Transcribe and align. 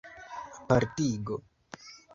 apartigo 0.67 1.35